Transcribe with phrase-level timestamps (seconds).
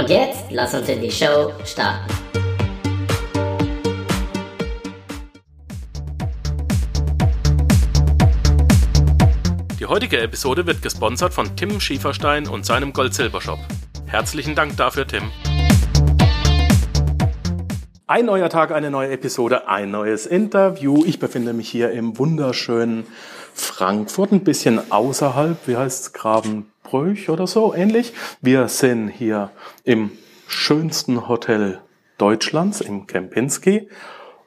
[0.00, 2.10] Und jetzt lass uns in die Show starten.
[9.78, 13.58] Die heutige Episode wird gesponsert von Tim Schieferstein und seinem Gold-Silber-Shop.
[14.06, 15.24] Herzlichen Dank dafür, Tim.
[18.06, 21.04] Ein neuer Tag, eine neue Episode, ein neues Interview.
[21.04, 23.06] Ich befinde mich hier im wunderschönen
[23.52, 26.12] Frankfurt, ein bisschen außerhalb, wie heißt es,
[26.90, 28.12] Grabenbrüch oder so ähnlich.
[28.40, 29.50] Wir sind hier
[29.84, 30.10] im
[30.48, 31.80] schönsten Hotel
[32.18, 33.88] Deutschlands, im Kempinski.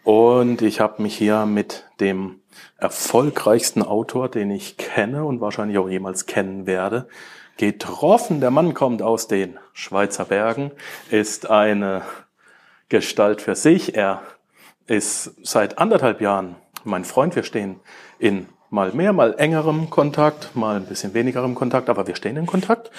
[0.04, 2.42] Und ich habe mich hier mit dem
[2.78, 7.08] erfolgreichsten Autor, den ich kenne und wahrscheinlich auch jemals kennen werde,
[7.56, 8.42] getroffen.
[8.42, 10.72] Der Mann kommt aus den Schweizer Bergen,
[11.10, 12.02] ist eine
[12.90, 13.96] Gestalt für sich.
[13.96, 14.22] Er
[14.86, 17.38] ist seit anderthalb Jahren mein Freund.
[17.38, 17.80] Wir stehen
[18.20, 22.48] in mal mehr, mal engerem Kontakt, mal ein bisschen wenigerem Kontakt, aber wir stehen in
[22.48, 22.90] Kontakt.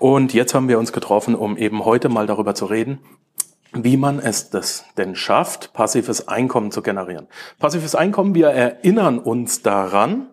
[0.00, 2.98] Und jetzt haben wir uns getroffen, um eben heute mal darüber zu reden,
[3.72, 7.28] wie man es das denn schafft, passives Einkommen zu generieren.
[7.60, 10.26] Passives Einkommen, wir erinnern uns daran,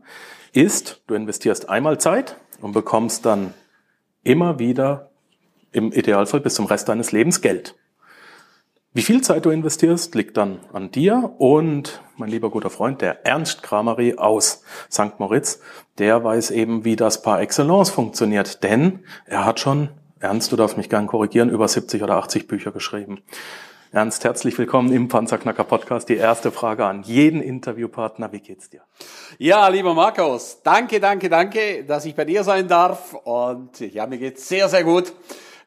[0.54, 3.54] ist, du investierst einmal Zeit und bekommst dann
[4.24, 5.12] immer wieder
[5.72, 7.76] im Idealfall bis zum Rest deines Lebens Geld.
[8.92, 13.24] Wie viel Zeit du investierst, liegt dann an dir und mein lieber guter Freund, der
[13.24, 15.20] Ernst Kramery aus St.
[15.20, 15.62] Moritz,
[16.00, 20.76] der weiß eben, wie das par excellence funktioniert, denn er hat schon, Ernst, du darfst
[20.76, 23.22] mich gern korrigieren, über 70 oder 80 Bücher geschrieben.
[23.92, 26.10] Ernst, herzlich willkommen im Panzerknacker Podcast.
[26.10, 28.32] Die erste Frage an jeden Interviewpartner.
[28.32, 28.82] Wie geht's dir?
[29.38, 33.14] Ja, lieber Markus, danke, danke, danke, dass ich bei dir sein darf.
[33.14, 35.14] Und ja, mir geht's sehr, sehr gut.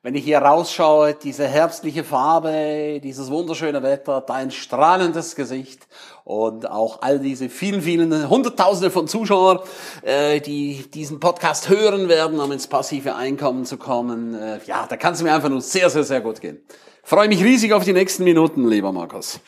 [0.04, 5.86] Wenn ich hier rausschaue, diese herbstliche Farbe, dieses wunderschöne Wetter, dein strahlendes Gesicht
[6.24, 9.60] und auch all diese vielen, vielen Hunderttausende von Zuschauern,
[10.02, 14.34] äh, die diesen Podcast hören werden, um ins passive Einkommen zu kommen.
[14.34, 16.60] Äh, ja, da kann es mir einfach nur sehr, sehr, sehr gut gehen.
[17.04, 19.38] Freue mich riesig auf die nächsten Minuten, lieber Markus.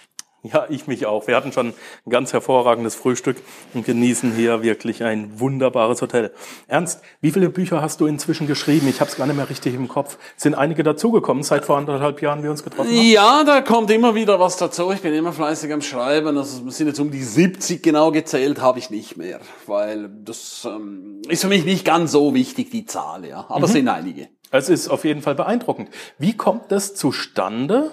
[0.52, 1.26] Ja, ich mich auch.
[1.26, 3.38] Wir hatten schon ein ganz hervorragendes Frühstück
[3.72, 6.32] und genießen hier wirklich ein wunderbares Hotel.
[6.68, 8.86] Ernst, wie viele Bücher hast du inzwischen geschrieben?
[8.88, 10.18] Ich habe es gar nicht mehr richtig im Kopf.
[10.36, 13.10] Sind einige dazugekommen, seit vor anderthalb Jahren wir uns getroffen haben?
[13.10, 14.92] Ja, da kommt immer wieder was dazu.
[14.92, 16.36] Ich bin immer fleißig am Schreiben.
[16.36, 19.40] Also wir sind jetzt um die 70 genau gezählt, habe ich nicht mehr.
[19.66, 23.46] Weil das ähm, ist für mich nicht ganz so wichtig, die Zahl, ja.
[23.48, 23.64] Aber mhm.
[23.64, 24.28] es sind einige.
[24.50, 25.88] Es ist auf jeden Fall beeindruckend.
[26.18, 27.92] Wie kommt das zustande?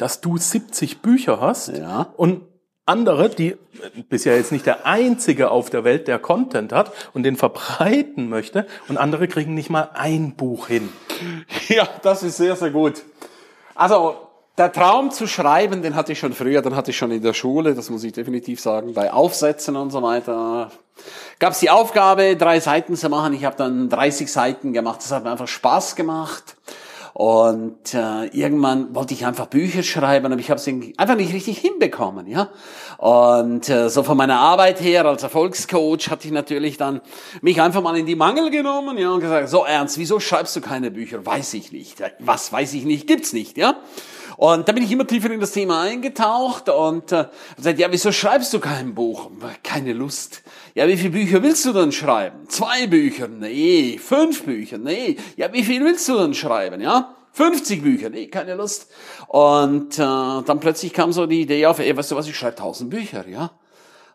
[0.00, 2.12] Dass du 70 Bücher hast ja.
[2.16, 2.42] und
[2.86, 3.56] andere, die
[4.08, 8.28] bist ja jetzt nicht der einzige auf der Welt, der Content hat und den verbreiten
[8.28, 10.88] möchte und andere kriegen nicht mal ein Buch hin.
[11.68, 13.02] Ja, das ist sehr, sehr gut.
[13.74, 14.16] Also,
[14.58, 17.34] der Traum zu schreiben, den hatte ich schon früher, den hatte ich schon in der
[17.34, 20.70] Schule, das muss ich definitiv sagen, bei Aufsätzen und so weiter.
[21.38, 23.32] Gab es die Aufgabe, drei Seiten zu machen.
[23.34, 25.00] Ich habe dann 30 Seiten gemacht.
[25.00, 26.56] Das hat mir einfach Spaß gemacht.
[27.12, 30.66] Und äh, irgendwann wollte ich einfach Bücher schreiben, aber ich habe es
[30.96, 32.50] einfach nicht richtig hinbekommen, ja.
[32.98, 37.00] Und äh, so von meiner Arbeit her als Erfolgscoach hatte ich natürlich dann
[37.40, 40.60] mich einfach mal in die Mangel genommen, ja, und gesagt, so ernst, wieso schreibst du
[40.60, 41.24] keine Bücher?
[41.24, 42.02] Weiß ich nicht.
[42.18, 43.06] Was weiß ich nicht?
[43.06, 43.76] Gibt's nicht, ja.
[44.40, 48.10] Und da bin ich immer tiefer in das Thema eingetaucht und äh, gesagt, ja, wieso
[48.10, 49.30] schreibst du kein Buch?
[49.62, 50.42] Keine Lust.
[50.74, 52.48] Ja, wie viele Bücher willst du denn schreiben?
[52.48, 53.28] Zwei Bücher?
[53.28, 53.98] Nee.
[53.98, 54.78] Fünf Bücher?
[54.78, 55.18] Nee.
[55.36, 56.80] Ja, wie viel willst du denn schreiben?
[56.80, 57.14] Ja?
[57.32, 58.90] 50 Bücher, nee, keine Lust.
[59.28, 62.56] Und äh, dann plötzlich kam so die Idee auf, ey, weißt du was, ich schreibe
[62.56, 63.60] 1000 Bücher, ja.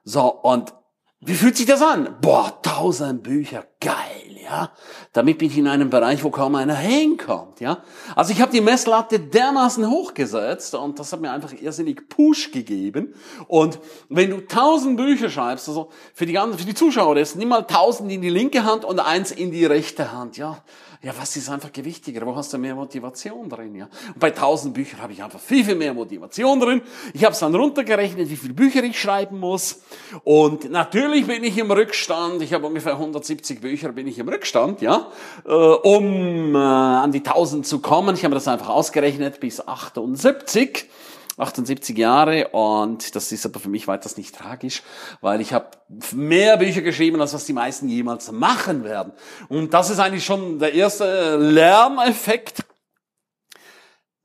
[0.04, 0.74] So, und
[1.20, 2.18] wie fühlt sich das an?
[2.22, 4.72] Boah, 1000 Bücher, geil, ja.
[5.14, 7.80] Damit bin ich in einem Bereich, wo kaum einer hinkommt, ja.
[8.16, 13.14] Also ich habe die Messlatte dermaßen hochgesetzt und das hat mir einfach irrsinnig Push gegeben.
[13.48, 13.80] Und
[14.10, 17.62] wenn du 1000 Bücher schreibst, also für die ganzen, für die Zuschauer, das nimm mal
[17.62, 20.64] 1000 in die linke Hand und eins in die rechte Hand, ja.
[21.06, 22.26] Ja, was ist einfach gewichtiger?
[22.26, 23.76] Wo hast du mehr Motivation drin?
[23.76, 23.88] Ja?
[24.08, 26.82] Und bei 1000 Büchern habe ich einfach viel, viel mehr Motivation drin.
[27.14, 29.84] Ich habe es dann runtergerechnet, wie viele Bücher ich schreiben muss.
[30.24, 32.42] Und natürlich bin ich im Rückstand.
[32.42, 35.12] Ich habe ungefähr 170 Bücher, bin ich im Rückstand, ja,
[35.46, 38.16] äh, um äh, an die 1000 zu kommen.
[38.16, 40.90] Ich habe das einfach ausgerechnet bis 78.
[41.38, 44.84] 78 Jahre und das ist aber für mich weiters nicht tragisch,
[45.22, 45.68] weil ich habe
[46.14, 49.14] mehr Bücher geschrieben, als was die meisten jemals machen werden.
[49.50, 52.64] Und das ist eigentlich schon der erste Lerneffekt.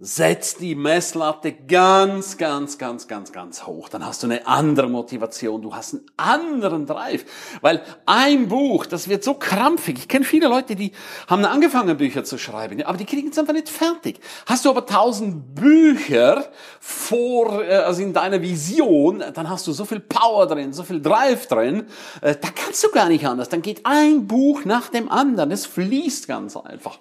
[0.02, 3.90] Setz die Messlatte ganz, ganz, ganz, ganz, ganz hoch.
[3.90, 7.26] Dann hast du eine andere Motivation, du hast einen anderen Drive.
[7.60, 9.98] Weil ein Buch, das wird so krampfig.
[9.98, 10.92] Ich kenne viele Leute, die
[11.28, 14.20] haben angefangen, Bücher zu schreiben, aber die kriegen es einfach nicht fertig.
[14.46, 16.46] Hast du aber tausend Bücher
[16.80, 21.02] vor, äh, also in deiner Vision, dann hast du so viel Power drin, so viel
[21.02, 21.86] Drive drin,
[22.22, 23.50] äh, da kannst du gar nicht anders.
[23.50, 25.50] Dann geht ein Buch nach dem anderen.
[25.50, 27.00] Es fließt ganz einfach.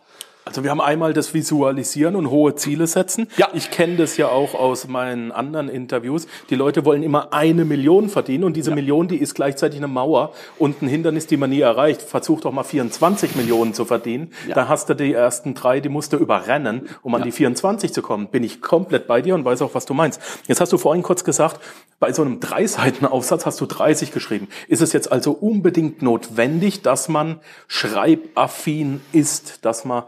[0.49, 3.27] Also wir haben einmal das Visualisieren und hohe Ziele setzen.
[3.37, 3.49] Ja.
[3.53, 6.25] Ich kenne das ja auch aus meinen anderen Interviews.
[6.49, 10.33] Die Leute wollen immer eine Million verdienen und diese Million, die ist gleichzeitig eine Mauer
[10.57, 12.01] und ein Hindernis, die man nie erreicht.
[12.01, 14.31] Versuch doch mal 24 Millionen zu verdienen.
[14.47, 14.55] Ja.
[14.55, 18.01] Dann hast du die ersten drei, die musst du überrennen, um an die 24 zu
[18.01, 18.25] kommen.
[18.29, 20.19] Bin ich komplett bei dir und weiß auch, was du meinst.
[20.47, 21.61] Jetzt hast du vorhin kurz gesagt,
[21.99, 24.47] bei so einem Drei-Seiten-Aufsatz hast du 30 geschrieben.
[24.67, 30.05] Ist es jetzt also unbedingt notwendig, dass man schreibaffin ist, dass man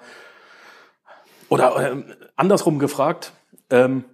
[1.51, 2.05] oder ähm,
[2.37, 3.33] andersrum gefragt,
[3.69, 4.05] ähm,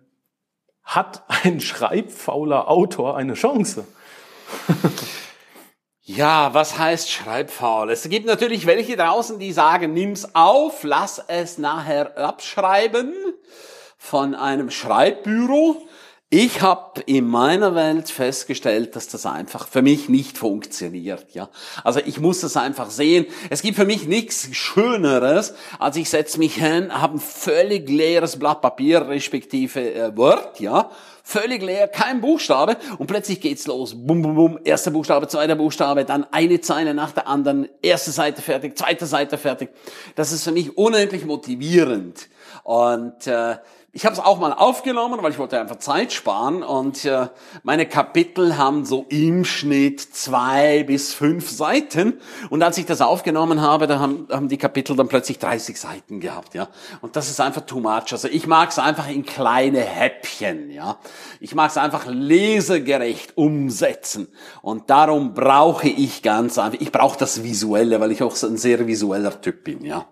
[0.84, 3.86] hat ein schreibfauler Autor eine Chance?
[6.01, 7.92] Ja, was heißt schreibfaul?
[7.92, 13.13] Es gibt natürlich welche draußen, die sagen, nimm's auf, lass es nachher abschreiben
[13.98, 15.88] von einem Schreibbüro.
[16.29, 21.25] Ich habe in meiner Welt festgestellt, dass das einfach für mich nicht funktioniert.
[21.33, 21.47] Ja,
[21.85, 23.27] also ich muss das einfach sehen.
[23.50, 28.38] Es gibt für mich nichts Schöneres, als ich setze mich hin, habe ein völlig leeres
[28.38, 30.91] Blatt Papier respektive äh, Word, ja,
[31.24, 33.94] völlig leer, kein Buchstabe und plötzlich geht's los.
[33.95, 38.41] Bum, bum, bum, erster Buchstabe, zweiter Buchstabe, dann eine Zeile nach der anderen, erste Seite
[38.41, 39.69] fertig, zweite Seite fertig.
[40.15, 42.27] Das ist für mich unendlich motivierend
[42.65, 43.56] und äh,
[43.98, 47.30] ich habe es auch mal aufgenommen, weil ich wollte einfach Zeit sparen und äh,
[47.64, 52.22] meine Kapitel haben so im Schnitt zwei bis fünf Seiten
[52.52, 56.20] und als ich das aufgenommen habe, da haben, haben die Kapitel dann plötzlich 30 Seiten
[56.20, 56.68] gehabt, ja.
[57.02, 58.12] Und das ist einfach too much.
[58.12, 61.00] Also ich mag es einfach in kleine Häppchen, ja.
[61.40, 64.28] Ich mag es einfach lesegerecht umsetzen
[64.62, 68.58] und darum brauche ich ganz einfach, ich brauche das Visuelle, weil ich auch so ein
[68.58, 70.06] sehr visueller Typ bin, ja.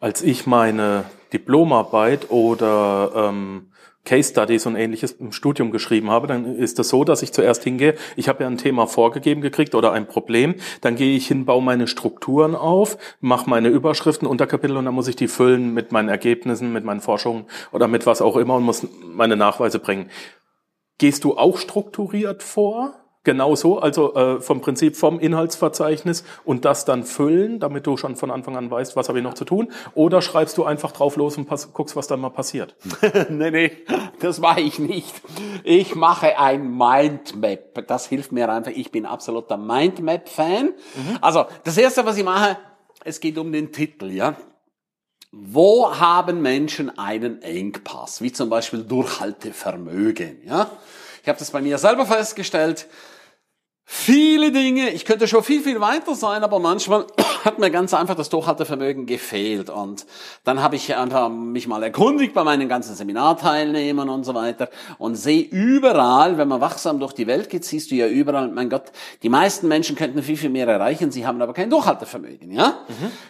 [0.00, 3.68] Als ich meine Diplomarbeit oder ähm,
[4.04, 7.64] Case Studies und ähnliches im Studium geschrieben habe, dann ist das so, dass ich zuerst
[7.64, 11.46] hingehe, ich habe ja ein Thema vorgegeben gekriegt oder ein Problem, dann gehe ich hin,
[11.46, 15.90] baue meine Strukturen auf, mache meine Überschriften, Unterkapitel und dann muss ich die füllen mit
[15.90, 20.10] meinen Ergebnissen, mit meinen Forschungen oder mit was auch immer und muss meine Nachweise bringen.
[20.98, 23.03] Gehst du auch strukturiert vor?
[23.24, 28.30] Genauso, also äh, vom Prinzip vom Inhaltsverzeichnis und das dann füllen, damit du schon von
[28.30, 29.72] Anfang an weißt, was habe ich noch zu tun.
[29.94, 32.76] Oder schreibst du einfach drauf los und pass, guckst, was dann mal passiert.
[33.30, 33.72] nee, nee,
[34.20, 35.14] das mache ich nicht.
[35.62, 37.86] Ich mache ein Mindmap.
[37.86, 38.72] Das hilft mir einfach.
[38.72, 40.74] Ich bin absoluter Mindmap-Fan.
[41.22, 42.58] Also, das Erste, was ich mache,
[43.04, 44.36] es geht um den Titel, ja.
[45.32, 48.20] Wo haben Menschen einen Engpass?
[48.20, 50.70] Wie zum Beispiel Durchhaltevermögen, ja.
[51.22, 52.86] Ich habe das bei mir selber festgestellt.
[53.86, 57.06] Viele Dinge, ich könnte schon viel, viel weiter sein, aber manchmal
[57.44, 59.68] hat mir ganz einfach das Durchhaltevermögen gefehlt.
[59.68, 60.06] Und
[60.42, 65.16] dann habe ich einfach mich mal erkundigt bei meinen ganzen Seminarteilnehmern und so weiter und
[65.16, 68.84] sehe überall, wenn man wachsam durch die Welt geht, siehst du ja überall, mein Gott,
[69.22, 72.86] die meisten Menschen könnten viel, viel mehr erreichen, sie haben aber kein Durchhaltevermögen, ja?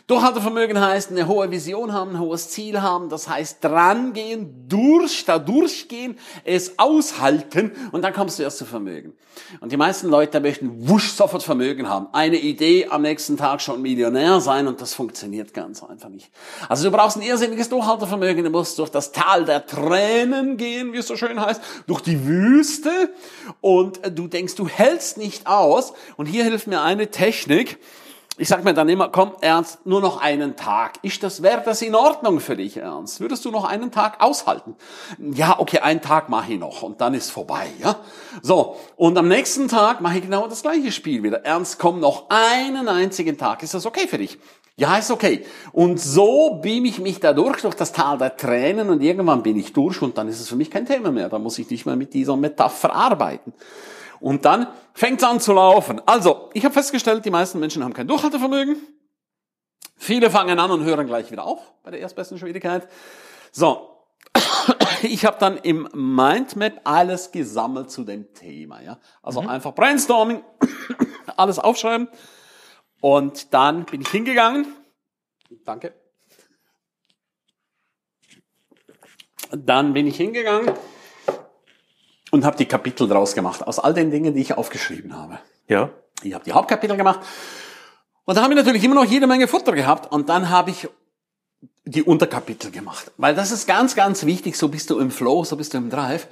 [0.06, 5.40] Durchhaltevermögen heißt eine hohe Vision haben, ein hohes Ziel haben, das heißt drangehen, durch, da
[5.40, 9.14] durchgehen, es aushalten und dann kommst du erst zu Vermögen.
[9.60, 12.06] Und die meisten Leute möchten wusch sofort Vermögen haben.
[12.13, 16.31] Eine Idee, am nächsten Tag schon Millionär sein und das funktioniert ganz einfach nicht.
[16.69, 20.98] Also du brauchst ein irrsinniges Durchhaltevermögen, du musst durch das Tal der Tränen gehen, wie
[20.98, 23.13] es so schön heißt, durch die Wüste
[23.60, 27.79] und du denkst, du hältst nicht aus und hier hilft mir eine Technik,
[28.36, 30.94] ich sag mir dann immer, komm, Ernst, nur noch einen Tag.
[31.03, 33.20] Ist das, wäre das in Ordnung für dich, Ernst?
[33.20, 34.74] Würdest du noch einen Tag aushalten?
[35.19, 37.96] Ja, okay, einen Tag mache ich noch und dann ist vorbei, ja?
[38.43, 38.76] So.
[38.96, 41.44] Und am nächsten Tag mache ich genau das gleiche Spiel wieder.
[41.44, 43.62] Ernst, komm, noch einen einzigen Tag.
[43.62, 44.38] Ist das okay für dich?
[44.76, 45.44] Ja, ist okay.
[45.70, 49.56] Und so beam ich mich da durch, durch das Tal der Tränen und irgendwann bin
[49.56, 51.29] ich durch und dann ist es für mich kein Thema mehr.
[51.29, 53.53] Da muss ich nicht mehr mit dieser Metapher arbeiten.
[54.24, 56.00] Und dann fängt es an zu laufen.
[56.06, 58.78] Also, ich habe festgestellt, die meisten Menschen haben kein Durchhaltevermögen.
[59.96, 62.88] Viele fangen an und hören gleich wieder auf bei der erstbesten Schwierigkeit.
[63.52, 63.98] So,
[65.02, 68.81] ich habe dann im Mindmap alles gesammelt zu dem Thema.
[68.81, 68.98] Ja?
[69.22, 70.43] Also einfach Brainstorming,
[71.36, 72.08] alles aufschreiben.
[73.02, 74.66] Und dann bin ich hingegangen.
[75.66, 75.93] Danke.
[79.50, 80.72] Dann bin ich hingegangen
[82.34, 85.38] und habe die Kapitel draus gemacht, aus all den Dingen, die ich aufgeschrieben habe.
[85.69, 85.91] Ja.
[86.24, 87.20] Ich habe die Hauptkapitel gemacht
[88.24, 90.88] und da habe ich natürlich immer noch jede Menge Futter gehabt und dann habe ich
[91.84, 93.12] die Unterkapitel gemacht.
[93.19, 95.91] Weil das ist ganz, ganz wichtig, so bist du im Flow, so bist du im
[95.91, 96.26] Drive.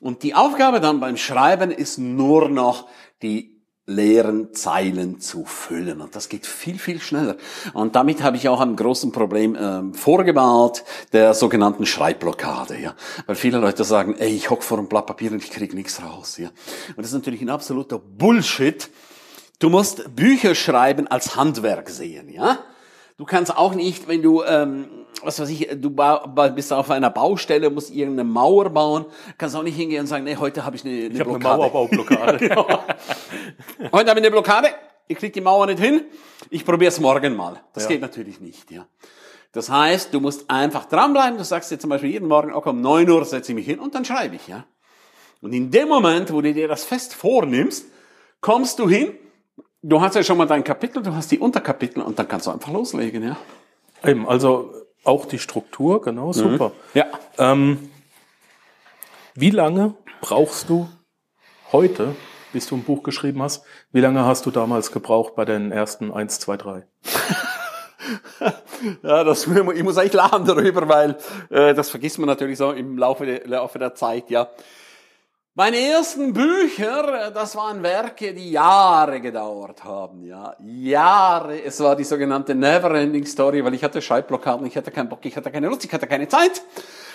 [0.00, 2.86] Und die Aufgabe dann beim Schreiben ist nur noch
[3.22, 3.57] die
[3.88, 6.02] leeren Zeilen zu füllen.
[6.02, 7.36] Und das geht viel, viel schneller.
[7.72, 12.78] Und damit habe ich auch ein großes Problem ähm, vorgebaut, der sogenannten Schreibblockade.
[12.78, 12.94] Ja.
[13.26, 16.02] Weil viele Leute sagen, ey, ich hock vor einem Blatt Papier und ich kriege nichts
[16.02, 16.36] raus.
[16.36, 16.48] Ja.
[16.88, 18.90] Und das ist natürlich ein absoluter Bullshit.
[19.58, 22.28] Du musst Bücher schreiben als Handwerk sehen.
[22.28, 22.58] Ja.
[23.16, 25.90] Du kannst auch nicht, wenn du, ähm, was weiß ich, du
[26.54, 29.06] bist auf einer Baustelle, musst irgendeine Mauer bauen,
[29.36, 31.38] kannst auch nicht hingehen und sagen, nee, heute habe ich eine, eine Ich habe eine
[31.38, 31.58] Blockade.
[31.58, 32.38] Mauerbaublockade.
[32.48, 32.66] genau.
[33.92, 34.68] Heute habe ich eine Blockade,
[35.08, 36.02] ich krieg die Mauer nicht hin,
[36.50, 37.60] ich probiere es morgen mal.
[37.72, 37.90] Das Ja.
[37.90, 38.86] geht natürlich nicht, ja.
[39.52, 42.80] Das heißt, du musst einfach dranbleiben, du sagst dir zum Beispiel jeden Morgen, okay, um
[42.80, 44.64] 9 Uhr setze ich mich hin und dann schreibe ich, ja.
[45.40, 47.86] Und in dem Moment, wo du dir das fest vornimmst,
[48.40, 49.14] kommst du hin,
[49.82, 52.50] du hast ja schon mal dein Kapitel, du hast die Unterkapitel und dann kannst du
[52.50, 53.36] einfach loslegen, ja.
[54.04, 54.74] Eben, also
[55.08, 56.72] auch die Struktur, genau, super.
[56.94, 57.06] Ja.
[57.38, 57.90] Ähm,
[59.34, 60.88] wie lange brauchst du
[61.72, 62.14] heute,
[62.52, 66.12] bis du ein Buch geschrieben hast, wie lange hast du damals gebraucht bei den ersten
[66.12, 66.86] 1, 2, 3?
[69.02, 71.16] Ja, das, ich muss echt lachen darüber, weil
[71.50, 74.48] äh, das vergisst man natürlich so im Laufe der, Laufe der Zeit, ja.
[75.58, 80.54] Meine ersten Bücher, das waren Werke, die Jahre gedauert haben, ja.
[80.64, 81.60] Jahre.
[81.60, 85.36] Es war die sogenannte Neverending Story, weil ich hatte Schreibblockaden, ich hatte keinen Bock, ich
[85.36, 86.62] hatte keine Lust, ich hatte keine Zeit.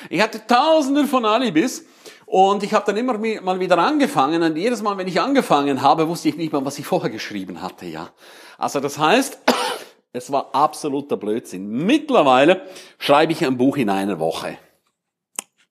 [0.10, 1.86] Ich hatte tausende von Alibis.
[2.26, 6.10] Und ich habe dann immer mal wieder angefangen und jedes Mal, wenn ich angefangen habe,
[6.10, 8.10] wusste ich nicht mal, was ich vorher geschrieben hatte, ja.
[8.58, 9.40] Also das heißt,
[10.12, 11.86] es war absoluter Blödsinn.
[11.86, 12.64] Mittlerweile
[13.00, 14.58] schreibe ich ein Buch in einer Woche.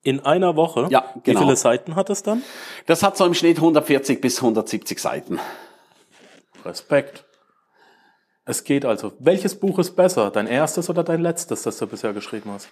[0.03, 0.89] In einer Woche?
[0.91, 1.41] Ja, genau.
[1.41, 2.43] Wie viele Seiten hat es dann?
[2.87, 5.39] Das hat so im Schnitt 140 bis 170 Seiten.
[6.65, 7.25] Respekt.
[8.45, 9.13] Es geht also.
[9.21, 10.31] Welches Buch ist besser?
[10.31, 12.69] Dein erstes oder dein letztes, das du bisher geschrieben hast?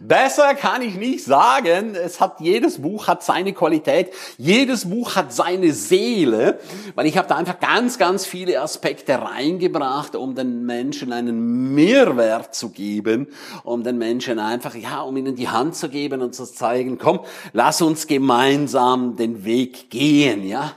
[0.00, 1.94] Besser kann ich nicht sagen.
[1.94, 6.58] Es hat jedes Buch hat seine Qualität, jedes Buch hat seine Seele,
[6.94, 12.54] weil ich habe da einfach ganz, ganz viele Aspekte reingebracht, um den Menschen einen Mehrwert
[12.54, 13.28] zu geben,
[13.64, 17.20] um den Menschen einfach, ja, um ihnen die Hand zu geben und zu zeigen, komm,
[17.52, 20.72] lass uns gemeinsam den Weg gehen, ja.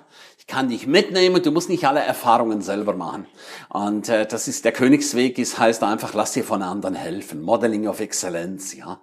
[0.49, 3.27] Kann dich mitnehmen, du musst nicht alle Erfahrungen selber machen.
[3.69, 7.43] Und äh, das ist der Königsweg, ist heißt einfach, lass dir von anderen helfen.
[7.43, 8.99] Modeling of Excellence, ja.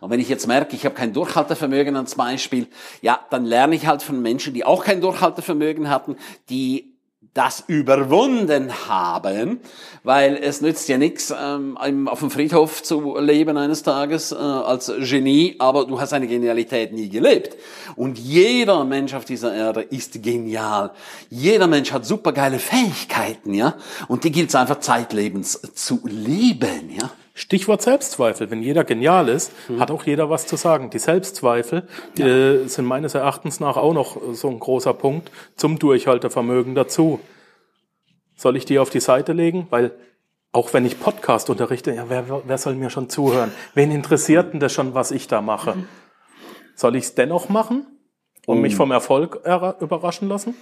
[0.00, 2.66] Und wenn ich jetzt merke, ich habe kein Durchhaltevermögen als Beispiel,
[3.00, 6.16] ja, dann lerne ich halt von Menschen, die auch kein Durchhaltevermögen hatten,
[6.50, 6.97] die
[7.38, 9.60] das überwunden haben,
[10.02, 14.92] weil es nützt ja nichts, ähm, auf dem Friedhof zu leben eines Tages äh, als
[14.98, 17.56] Genie, aber du hast eine Genialität nie gelebt.
[17.94, 20.90] Und jeder Mensch auf dieser Erde ist genial.
[21.30, 23.76] Jeder Mensch hat supergeile Fähigkeiten, ja,
[24.08, 27.08] und die gilt es einfach zeitlebens zu leben, ja.
[27.38, 28.50] Stichwort Selbstzweifel.
[28.50, 30.90] Wenn jeder genial ist, hat auch jeder was zu sagen.
[30.90, 31.86] Die Selbstzweifel
[32.18, 37.20] äh, sind meines Erachtens nach auch noch so ein großer Punkt zum Durchhaltevermögen dazu.
[38.34, 39.68] Soll ich die auf die Seite legen?
[39.70, 39.92] Weil
[40.50, 43.52] auch wenn ich Podcast unterrichte, ja, wer, wer soll mir schon zuhören?
[43.72, 45.76] Wen interessiert denn das schon, was ich da mache?
[46.74, 47.86] Soll ich es dennoch machen
[48.46, 49.36] und mich vom Erfolg
[49.80, 50.56] überraschen lassen?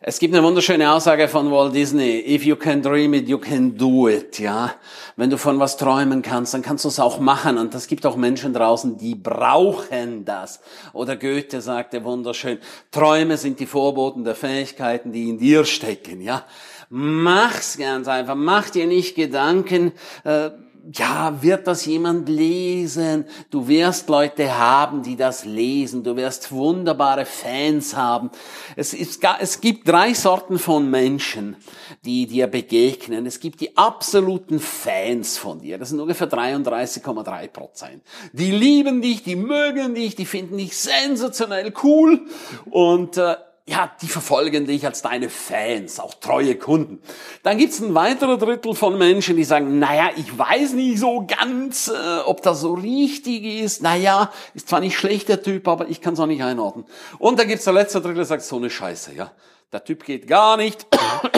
[0.00, 2.22] Es gibt eine wunderschöne Aussage von Walt Disney.
[2.28, 4.74] If you can dream it, you can do it, ja.
[5.16, 7.56] Wenn du von was träumen kannst, dann kannst du es auch machen.
[7.56, 10.60] Und es gibt auch Menschen draußen, die brauchen das.
[10.92, 12.58] Oder Goethe sagte wunderschön,
[12.90, 16.44] Träume sind die Vorboten der Fähigkeiten, die in dir stecken, ja.
[16.90, 18.34] Mach's ganz einfach.
[18.34, 19.92] Mach dir nicht Gedanken,
[20.24, 20.50] äh,
[20.92, 23.24] ja, wird das jemand lesen?
[23.50, 26.02] Du wirst Leute haben, die das lesen.
[26.02, 28.30] Du wirst wunderbare Fans haben.
[28.76, 31.56] Es, ist, es gibt drei Sorten von Menschen,
[32.04, 33.26] die dir begegnen.
[33.26, 35.78] Es gibt die absoluten Fans von dir.
[35.78, 38.02] Das sind ungefähr 33,3 Prozent.
[38.32, 42.26] Die lieben dich, die mögen dich, die finden dich sensationell cool
[42.70, 43.36] und äh,
[43.68, 47.02] ja, die verfolgen dich als deine Fans, auch treue Kunden.
[47.42, 51.88] Dann gibt's ein weiterer Drittel von Menschen, die sagen, naja, ich weiß nicht so ganz,
[51.88, 53.82] äh, ob das so richtig ist.
[53.82, 56.86] Naja, ist zwar nicht schlecht, der Typ, aber ich kann es auch nicht einordnen.
[57.18, 59.32] Und dann gibt's der letzte Drittel, der sagt, so eine Scheiße, ja.
[59.72, 60.86] Der Typ geht gar nicht.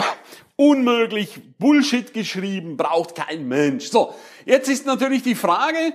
[0.55, 3.89] Unmöglich, Bullshit geschrieben, braucht kein Mensch.
[3.89, 4.13] So,
[4.45, 5.93] jetzt ist natürlich die Frage,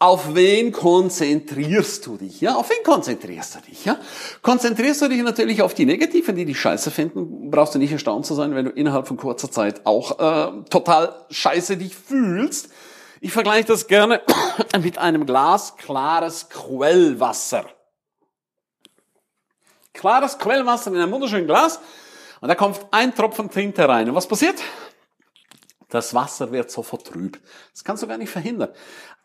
[0.00, 2.40] auf wen konzentrierst du dich?
[2.40, 3.84] Ja, auf wen konzentrierst du dich?
[3.84, 3.98] Ja,
[4.42, 8.24] konzentrierst du dich natürlich auf die Negativen, die dich scheiße finden, brauchst du nicht erstaunt
[8.24, 12.70] zu sein, wenn du innerhalb von kurzer Zeit auch äh, total scheiße dich fühlst.
[13.20, 14.22] Ich vergleiche das gerne
[14.80, 17.64] mit einem Glas klares Quellwasser.
[19.92, 21.80] Klares Quellwasser in einem wunderschönen Glas
[22.40, 24.08] und da kommt ein Tropfen Tinte rein.
[24.08, 24.62] Und was passiert?
[25.88, 27.40] Das Wasser wird sofort trüb.
[27.72, 28.68] Das kannst du gar nicht verhindern.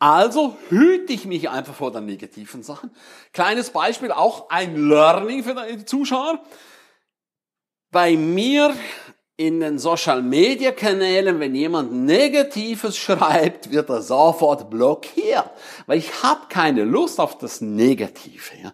[0.03, 2.91] Also hüte ich mich einfach vor den negativen Sachen.
[3.31, 6.43] Kleines Beispiel, auch ein Learning für die Zuschauer.
[7.89, 8.75] Bei mir
[9.38, 15.50] in den Social Media Kanälen, wenn jemand Negatives schreibt, wird er sofort blockiert,
[15.86, 18.57] weil ich habe keine Lust auf das Negative.
[18.62, 18.74] Ja.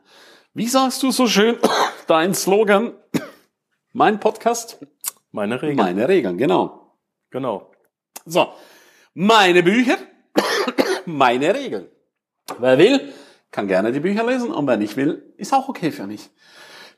[0.56, 1.60] Wie sagst du so schön
[2.08, 2.94] dein Slogan?
[3.94, 4.80] Mein Podcast?
[5.32, 5.78] Meine Regeln.
[5.78, 6.98] Meine Regeln, genau.
[7.30, 7.70] Genau.
[8.26, 8.52] So,
[9.14, 10.00] meine Bücher,
[11.18, 11.88] meine Regeln.
[12.58, 13.14] Wer will,
[13.52, 16.30] kann gerne die Bücher lesen und wer nicht will, ist auch okay für mich.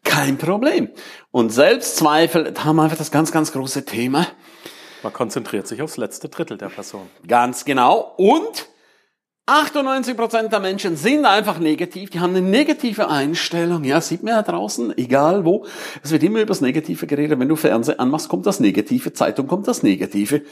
[0.04, 0.90] Kein Problem.
[1.30, 4.28] Und Selbstzweifel, da haben wir einfach das ganz, ganz große Thema.
[5.04, 7.10] Man konzentriert sich aufs letzte Drittel der Person.
[7.28, 8.14] Ganz genau.
[8.18, 8.68] Und
[9.48, 12.10] 98% der Menschen sind einfach negativ.
[12.12, 13.84] Die haben eine negative Einstellung.
[13.84, 15.66] Ja, sieht man ja draußen, egal wo.
[16.04, 17.40] Es wird immer über das Negative geredet.
[17.40, 19.14] Wenn du Fernsehen anmachst, kommt das Negative.
[19.14, 20.44] Zeitung kommt das Negative.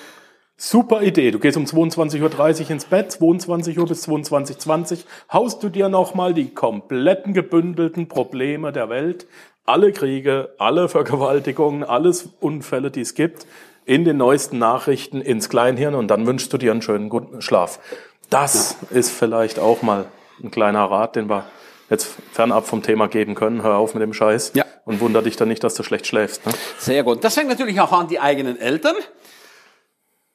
[0.61, 1.31] Super Idee.
[1.31, 4.97] Du gehst um 22.30 Uhr ins Bett, 22 Uhr bis 22.20 Uhr,
[5.31, 9.25] haust du dir nochmal die kompletten gebündelten Probleme der Welt,
[9.65, 13.47] alle Kriege, alle Vergewaltigungen, alles Unfälle, die es gibt,
[13.85, 17.79] in den neuesten Nachrichten ins Kleinhirn und dann wünschst du dir einen schönen guten Schlaf.
[18.29, 20.07] Das ist vielleicht auch mal
[20.43, 21.45] ein kleiner Rat, den wir
[21.89, 23.63] jetzt fernab vom Thema geben können.
[23.63, 24.65] Hör auf mit dem Scheiß Ja.
[24.83, 26.45] und wunder dich dann nicht, dass du schlecht schläfst.
[26.45, 26.51] Ne?
[26.79, 27.23] Sehr gut.
[27.23, 28.95] Das fängt natürlich auch an die eigenen Eltern.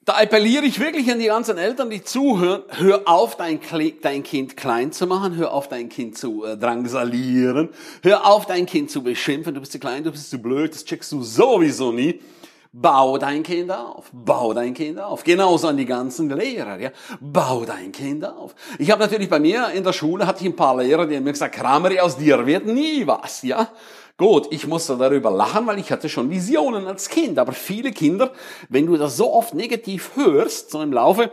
[0.04, 2.62] Da appelliere ich wirklich an die ganzen Eltern, die zuhören.
[2.68, 3.58] Hör auf, dein,
[4.02, 5.34] dein Kind klein zu machen.
[5.36, 7.70] Hör auf, dein Kind zu äh, drangsalieren.
[8.02, 9.54] Hör auf, dein Kind zu beschimpfen.
[9.54, 10.74] Du bist zu klein, du bist zu blöd.
[10.74, 12.20] Das checkst du sowieso nie.
[12.70, 14.10] Bau dein Kind auf.
[14.12, 15.24] Bau dein Kind auf.
[15.24, 16.78] Genauso an die ganzen Lehrer.
[16.78, 16.90] Ja.
[17.20, 18.54] Bau dein Kind auf.
[18.78, 21.24] Ich habe natürlich bei mir in der Schule hatte ich ein paar Lehrer, die haben
[21.24, 23.42] mir gesagt, Krameri, aus dir wird nie was.
[23.42, 23.68] Ja.
[24.16, 27.38] Gut, ich musste darüber lachen, weil ich hatte schon Visionen als Kind.
[27.38, 28.32] Aber viele Kinder,
[28.68, 31.32] wenn du das so oft negativ hörst, so im Laufe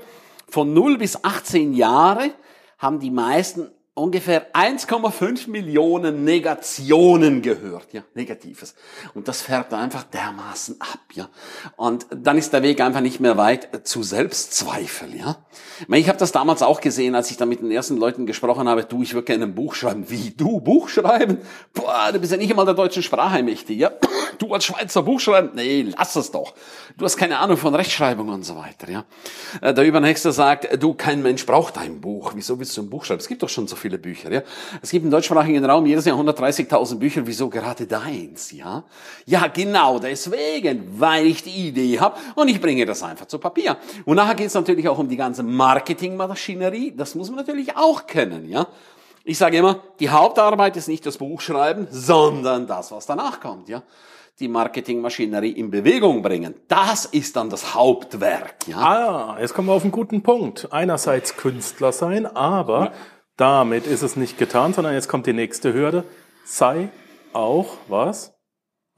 [0.49, 2.31] von 0 bis 18 Jahre,
[2.79, 8.73] haben die meisten ungefähr 1,5 Millionen Negationen gehört, ja, Negatives.
[9.13, 11.29] Und das färbt einfach dermaßen ab, ja.
[11.75, 15.45] Und dann ist der Weg einfach nicht mehr weit zu Selbstzweifel, ja.
[15.89, 18.85] Ich, habe das damals auch gesehen, als ich da mit den ersten Leuten gesprochen habe,
[18.85, 20.09] du, ich würde gerne ein Buch schreiben.
[20.09, 21.39] Wie, du, Buch schreiben?
[21.73, 23.91] Boah, du bist ja nicht einmal der deutschen Sprache mächtig, ja.
[24.37, 25.51] Du als Schweizer Buch schreiben?
[25.53, 26.53] Nee, lass es doch.
[26.97, 29.05] Du hast keine Ahnung von Rechtschreibung und so weiter, ja.
[29.61, 32.31] Äh, Der Übernächste sagt, du, kein Mensch braucht ein Buch.
[32.35, 33.19] Wieso willst du ein Buch schreiben?
[33.19, 34.41] Es gibt doch schon so viele Bücher, ja.
[34.81, 37.21] Es gibt im deutschsprachigen Raum jedes Jahr 130.000 Bücher.
[37.25, 38.83] Wieso gerade deins, ja?
[39.25, 43.77] Ja, genau deswegen, weil ich die Idee habe und ich bringe das einfach zu Papier.
[44.05, 46.93] Und nachher geht es natürlich auch um die ganze Marketingmaschinerie.
[46.95, 48.67] Das muss man natürlich auch kennen, ja.
[49.23, 53.69] Ich sage immer, die Hauptarbeit ist nicht das Buch schreiben, sondern das, was danach kommt,
[53.69, 53.83] ja.
[54.39, 56.55] Die Marketingmaschinerie in Bewegung bringen.
[56.67, 58.77] Das ist dann das Hauptwerk, ja.
[58.77, 60.69] Ah, jetzt kommen wir auf einen guten Punkt.
[60.71, 62.93] Einerseits Künstler sein, aber
[63.41, 66.03] damit ist es nicht getan, sondern jetzt kommt die nächste Hürde.
[66.45, 66.89] Sei
[67.33, 68.35] auch was?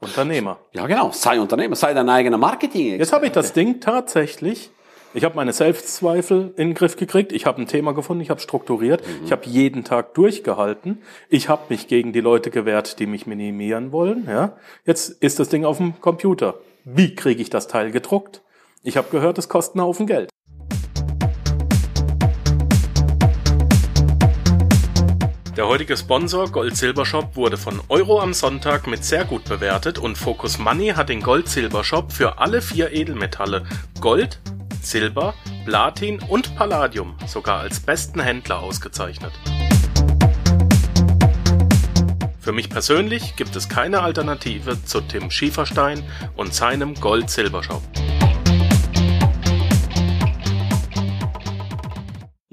[0.00, 0.58] Unternehmer.
[0.72, 1.12] Ja, genau.
[1.12, 2.98] Sei Unternehmer, sei dein eigener Marketing.
[2.98, 4.70] Jetzt habe ich das Ding tatsächlich.
[5.14, 7.32] Ich habe meine Selbstzweifel in den Griff gekriegt.
[7.32, 8.20] Ich habe ein Thema gefunden.
[8.20, 9.02] Ich habe strukturiert.
[9.24, 11.00] Ich habe jeden Tag durchgehalten.
[11.30, 14.26] Ich habe mich gegen die Leute gewehrt, die mich minimieren wollen.
[14.28, 16.56] Ja, jetzt ist das Ding auf dem Computer.
[16.84, 18.42] Wie kriege ich das Teil gedruckt?
[18.82, 20.28] Ich habe gehört, es kostet einen Haufen Geld.
[25.56, 30.00] Der heutige Sponsor Gold Silber Shop wurde von Euro am Sonntag mit sehr gut bewertet
[30.00, 33.64] und Focus Money hat den Gold Silber Shop für alle vier Edelmetalle
[34.00, 34.40] Gold,
[34.82, 35.32] Silber,
[35.64, 39.32] Platin und Palladium sogar als besten Händler ausgezeichnet.
[42.40, 46.02] Für mich persönlich gibt es keine Alternative zu Tim Schieferstein
[46.34, 47.30] und seinem Gold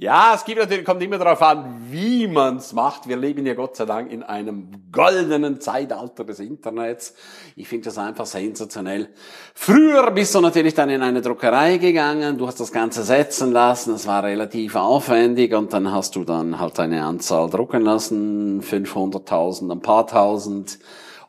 [0.01, 3.07] Ja, es gibt natürlich, kommt immer darauf an, wie man's macht.
[3.07, 7.13] Wir leben ja Gott sei Dank in einem goldenen Zeitalter des Internets.
[7.55, 9.09] Ich finde das einfach sensationell.
[9.53, 13.93] Früher bist du natürlich dann in eine Druckerei gegangen, du hast das Ganze setzen lassen,
[13.93, 19.71] es war relativ aufwendig und dann hast du dann halt eine Anzahl drucken lassen, 500.000,
[19.71, 20.79] ein paar tausend.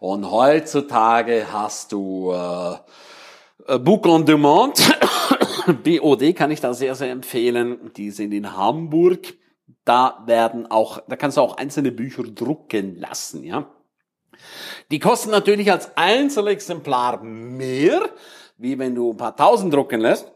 [0.00, 4.80] Und heutzutage hast du äh, Book on Demand.
[5.84, 7.92] BOD kann ich da sehr, sehr empfehlen.
[7.96, 9.34] Die sind in Hamburg.
[9.84, 13.68] Da werden auch, da kannst du auch einzelne Bücher drucken lassen, ja.
[14.90, 18.10] Die kosten natürlich als Einzelexemplar mehr,
[18.56, 20.32] wie wenn du ein paar tausend drucken lässt.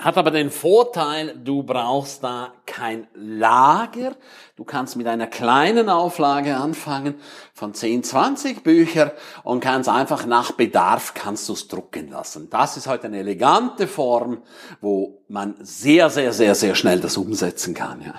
[0.00, 4.16] Hat aber den Vorteil, du brauchst da kein Lager.
[4.56, 7.14] Du kannst mit einer kleinen Auflage anfangen
[7.52, 9.12] von 10, 20 Bücher
[9.44, 12.50] und kannst einfach nach Bedarf kannst du es drucken lassen.
[12.50, 14.42] Das ist heute eine elegante Form,
[14.80, 18.02] wo man sehr, sehr, sehr, sehr schnell das umsetzen kann.
[18.02, 18.14] Ja.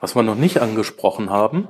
[0.00, 1.68] Was wir noch nicht angesprochen haben,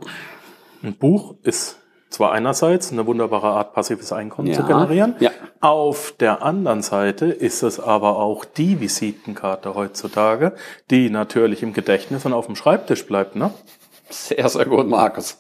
[0.84, 1.78] ein Buch ist
[2.10, 5.16] zwar einerseits eine wunderbare Art, passives Einkommen Ja, zu generieren.
[5.20, 5.30] ja.
[5.60, 10.54] Auf der anderen Seite ist es aber auch die Visitenkarte heutzutage,
[10.90, 13.50] die natürlich im Gedächtnis und auf dem Schreibtisch bleibt, ne?
[14.10, 15.38] Sehr, sehr gut, Markus.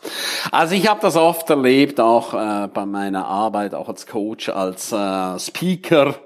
[0.52, 4.92] Also ich habe das oft erlebt, auch äh, bei meiner Arbeit, auch als Coach, als
[4.92, 6.16] äh, Speaker.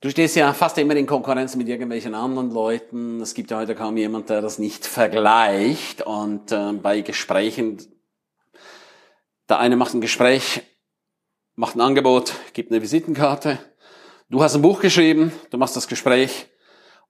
[0.00, 3.20] Du stehst ja fast immer in Konkurrenz mit irgendwelchen anderen Leuten.
[3.20, 6.02] Es gibt ja heute kaum jemand, der das nicht vergleicht.
[6.02, 7.78] Und äh, bei Gesprächen,
[9.48, 10.62] der eine macht ein Gespräch,
[11.54, 13.58] macht ein Angebot, gibt eine Visitenkarte.
[14.28, 16.48] Du hast ein Buch geschrieben, du machst das Gespräch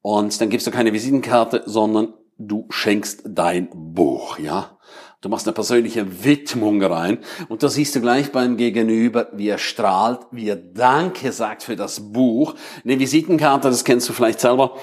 [0.02, 4.78] und dann gibst du keine Visitenkarte, sondern du schenkst dein Buch, ja.
[5.20, 9.58] Du machst eine persönliche Widmung rein und da siehst du gleich beim Gegenüber, wie er
[9.58, 12.54] strahlt, wie er Danke sagt für das Buch.
[12.84, 14.76] Eine Visitenkarte, das kennst du vielleicht selber.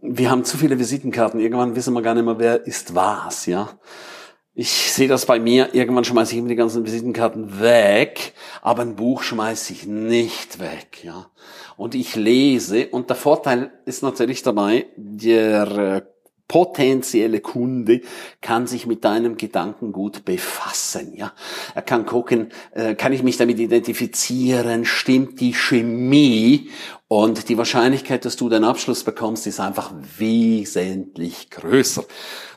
[0.00, 1.40] Wir haben zu viele Visitenkarten.
[1.40, 3.68] Irgendwann wissen wir gar nicht mehr, wer ist was, ja.
[4.56, 5.74] Ich sehe das bei mir.
[5.74, 11.02] Irgendwann schmeiße ich immer die ganzen Visitenkarten weg, aber ein Buch schmeiße ich nicht weg,
[11.02, 11.26] ja.
[11.76, 16.02] Und ich lese und der Vorteil ist natürlich dabei, der äh,
[16.48, 18.02] potenzielle Kunde
[18.40, 21.32] kann sich mit deinem Gedankengut befassen, ja.
[21.74, 26.70] Er kann gucken, äh, kann ich mich damit identifizieren, stimmt die Chemie
[27.08, 32.04] und die Wahrscheinlichkeit, dass du den Abschluss bekommst, ist einfach wesentlich größer.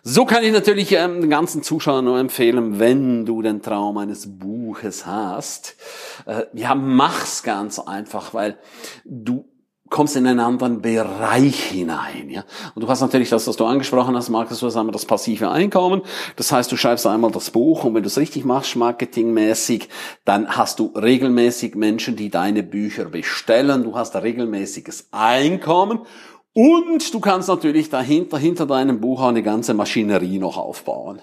[0.03, 4.37] So kann ich natürlich ähm, den ganzen Zuschauern nur empfehlen, wenn du den Traum eines
[4.39, 5.75] Buches hast,
[6.25, 8.57] äh, ja, mach's ganz einfach, weil
[9.05, 9.45] du
[9.89, 12.43] kommst in einen anderen Bereich hinein, ja.
[12.75, 15.49] Und du hast natürlich das, was du angesprochen hast, Markus, du hast einmal das passive
[15.49, 16.01] Einkommen.
[16.35, 19.89] Das heißt, du schreibst einmal das Buch und wenn du es richtig machst, marketingmäßig,
[20.25, 23.83] dann hast du regelmäßig Menschen, die deine Bücher bestellen.
[23.83, 25.99] Du hast ein regelmäßiges Einkommen.
[26.53, 31.21] Und du kannst natürlich dahinter, hinter deinem Buch auch eine ganze Maschinerie noch aufbauen.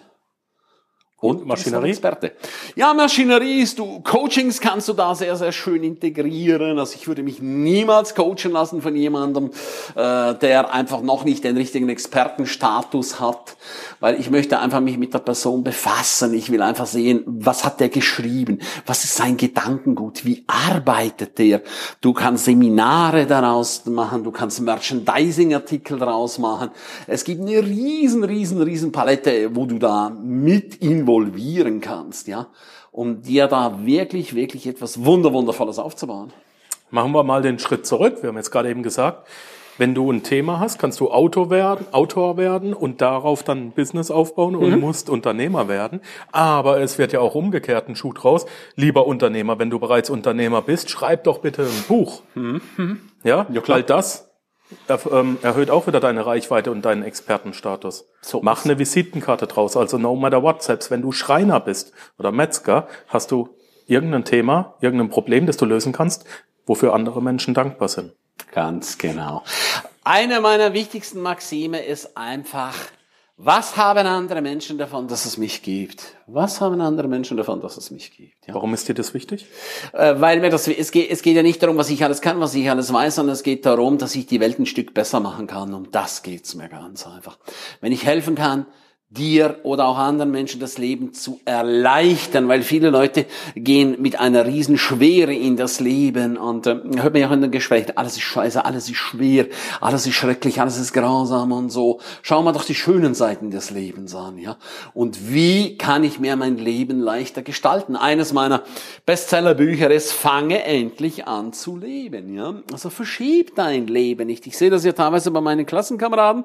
[1.24, 1.88] Und Maschinerie?
[1.88, 2.32] Experte.
[2.76, 6.78] Ja, Maschinerie ist du, Coachings kannst du da sehr, sehr schön integrieren.
[6.78, 9.50] Also ich würde mich niemals coachen lassen von jemandem,
[9.94, 13.56] äh, der einfach noch nicht den richtigen Expertenstatus hat,
[14.00, 16.34] weil ich möchte einfach mich mit der Person befassen.
[16.34, 18.58] Ich will einfach sehen, was hat der geschrieben?
[18.84, 20.26] Was ist sein Gedankengut?
[20.26, 21.62] Wie arbeitet der?
[22.02, 26.68] Du kannst Seminare daraus machen, du kannst Merchandising-Artikel daraus machen.
[27.06, 30.82] Es gibt eine riesen, riesen, riesen Palette, wo du da mit
[31.18, 32.46] involvieren kannst, ja,
[32.92, 36.33] um dir da wirklich, wirklich etwas Wunder, Wundervolles aufzubauen.
[36.90, 38.18] Machen wir mal den Schritt zurück.
[38.22, 39.27] Wir haben jetzt gerade eben gesagt,
[39.79, 43.72] wenn du ein Thema hast, kannst du Autor werden, Autor werden und darauf dann ein
[43.72, 46.00] Business aufbauen und musst Unternehmer werden.
[46.31, 48.46] Aber es wird ja auch umgekehrt ein Schuh draus.
[48.77, 52.22] Lieber Unternehmer, wenn du bereits Unternehmer bist, schreib doch bitte ein Buch.
[53.24, 53.79] Ja, Ja, klar.
[53.79, 54.31] weil das
[54.88, 58.09] er, ähm, erhöht auch wieder deine Reichweite und deinen Expertenstatus.
[58.22, 59.77] So Mach eine Visitenkarte draus.
[59.77, 64.74] Also no matter what, selbst wenn du Schreiner bist oder Metzger, hast du irgendein Thema,
[64.81, 66.24] irgendein Problem, das du lösen kannst,
[66.66, 68.12] wofür andere Menschen dankbar sind.
[68.53, 69.42] Ganz genau.
[70.05, 72.74] Eine meiner wichtigsten Maxime ist einfach,
[73.36, 76.14] was haben andere Menschen davon, dass es mich gibt?
[76.28, 78.46] Was haben andere Menschen davon, dass es mich gibt?
[78.46, 78.54] Ja.
[78.54, 79.46] Warum ist dir das wichtig?
[79.92, 82.38] Äh, weil mir das, es geht, es geht ja nicht darum, was ich alles kann,
[82.38, 85.18] was ich alles weiß, sondern es geht darum, dass ich die Welt ein Stück besser
[85.18, 85.74] machen kann.
[85.74, 87.38] Um das geht's mir ganz einfach.
[87.80, 88.66] Wenn ich helfen kann,
[89.10, 94.44] dir oder auch anderen Menschen das Leben zu erleichtern, weil viele Leute gehen mit einer
[94.44, 98.14] riesen Schwere in das Leben und äh, hört man ja auch in den Gesprächen, alles
[98.14, 99.46] ist scheiße, alles ist schwer,
[99.80, 102.00] alles ist schrecklich, alles ist grausam und so.
[102.22, 104.56] Schauen wir doch die schönen Seiten des Lebens an, ja.
[104.94, 107.94] Und wie kann ich mir mein Leben leichter gestalten?
[107.96, 108.64] Eines meiner
[109.06, 112.62] Bestsellerbücher ist Fange endlich an zu leben, ja.
[112.72, 114.46] Also verschieb dein Leben nicht.
[114.46, 116.44] Ich sehe das ja teilweise bei meinen Klassenkameraden,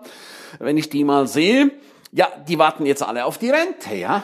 [0.59, 1.71] wenn ich die mal sehe,
[2.11, 4.23] ja, die warten jetzt alle auf die Rente, ja.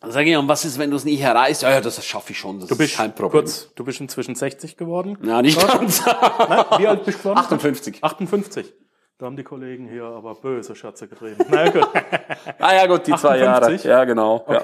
[0.00, 1.62] Dann sage ich, und was ist, wenn du es nicht erreichst?
[1.62, 3.42] Ja, ja, das schaffe ich schon, das Du bist ist kein Problem.
[3.42, 5.16] kurz, du bist inzwischen 60 geworden.
[5.22, 6.04] Ja, nicht ganz.
[6.04, 7.38] Nein, wie alt bist du geworden?
[7.38, 8.02] 58.
[8.02, 8.74] 58.
[9.18, 11.44] Da haben die Kollegen hier aber böse Scherze getrieben.
[11.48, 11.88] Na ja, gut.
[12.58, 13.66] Ah ja, gut, die zwei Jahre.
[13.66, 13.84] 58?
[13.84, 14.44] Ja, genau.
[14.48, 14.60] Ja.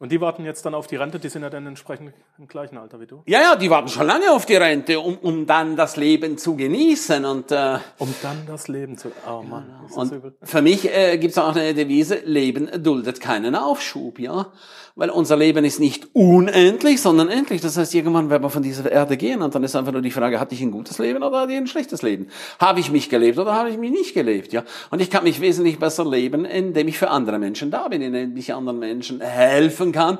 [0.00, 2.76] Und die warten jetzt dann auf die Rente, die sind ja dann entsprechend im gleichen
[2.76, 3.22] Alter wie du.
[3.26, 6.56] Ja, ja, die warten schon lange auf die Rente, um, um dann das Leben zu
[6.56, 7.24] genießen.
[7.24, 9.12] Und, äh, Um dann das Leben zu.
[9.26, 10.36] Oh Mann, ist das und übel.
[10.42, 14.52] für mich äh, gibt's auch eine Devise, Leben duldet keinen Aufschub, ja.
[14.96, 17.60] Weil unser Leben ist nicht unendlich, sondern endlich.
[17.60, 20.12] Das heißt, irgendwann werden wir von dieser Erde gehen und dann ist einfach nur die
[20.12, 22.28] Frage, hatte ich ein gutes Leben oder hatte ich ein schlechtes Leben?
[22.60, 24.62] Habe ich mich gelebt oder habe ich mich nicht gelebt, ja?
[24.90, 28.36] Und ich kann mich wesentlich besser leben, indem ich für andere Menschen da bin, indem
[28.36, 30.18] ich anderen Menschen helfen kann,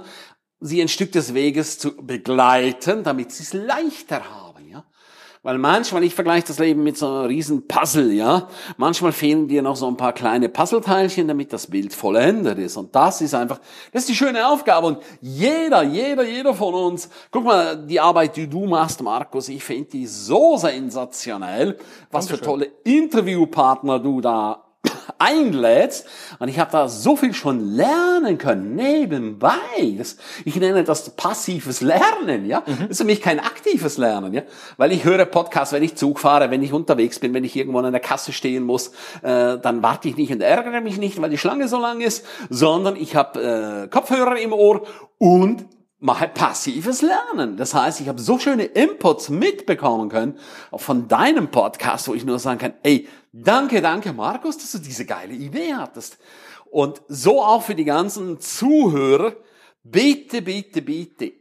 [0.58, 4.43] sie ein Stück des Weges zu begleiten, damit sie es leichter haben.
[5.44, 8.48] Weil manchmal, ich vergleiche das Leben mit so einem riesen Puzzle, ja.
[8.78, 12.78] Manchmal fehlen dir noch so ein paar kleine Puzzleteilchen, damit das Bild vollendet ist.
[12.78, 13.60] Und das ist einfach,
[13.92, 14.86] das ist die schöne Aufgabe.
[14.86, 19.62] Und jeder, jeder, jeder von uns, guck mal, die Arbeit, die du machst, Markus, ich
[19.62, 21.76] finde die so sensationell.
[22.10, 24.63] Was für tolle Interviewpartner du da
[25.18, 26.06] einlädst.
[26.38, 29.54] Und ich habe da so viel schon lernen können, nebenbei.
[29.98, 32.62] Das, ich nenne das passives Lernen, ja.
[32.66, 34.42] Das ist für mich kein aktives Lernen, ja.
[34.76, 37.78] Weil ich höre Podcasts, wenn ich Zug fahre, wenn ich unterwegs bin, wenn ich irgendwo
[37.78, 38.88] an der Kasse stehen muss,
[39.22, 42.24] äh, dann warte ich nicht und ärgere mich nicht, weil die Schlange so lang ist,
[42.50, 44.86] sondern ich habe äh, Kopfhörer im Ohr
[45.18, 45.66] und
[46.04, 47.56] mache passives Lernen.
[47.56, 50.38] Das heißt, ich habe so schöne Inputs mitbekommen können,
[50.74, 53.08] von deinem Podcast, wo ich nur sagen kann, ey,
[53.42, 56.18] danke, danke Markus, dass du diese geile Idee hattest.
[56.70, 59.36] Und so auch für die ganzen Zuhörer,
[59.82, 61.32] bitte, bitte, bitte,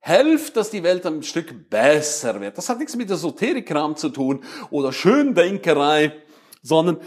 [0.00, 2.58] helft, dass die Welt ein Stück besser wird.
[2.58, 6.12] Das hat nichts mit Esoterikkram zu tun oder Schöndenkerei,
[6.62, 6.98] sondern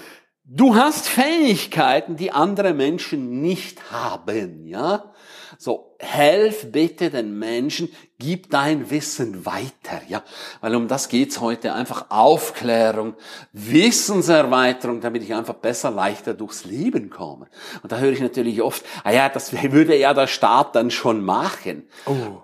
[0.43, 5.13] du hast Fähigkeiten, die andere Menschen nicht haben, ja?
[5.57, 10.23] So, helf bitte den Menschen, gib dein Wissen weiter, ja?
[10.61, 13.15] Weil um das geht's heute, einfach Aufklärung,
[13.51, 17.47] Wissenserweiterung, damit ich einfach besser, leichter durchs Leben komme.
[17.81, 21.23] Und da höre ich natürlich oft, ah ja, das würde ja der Staat dann schon
[21.23, 21.87] machen.
[22.05, 22.41] Oh.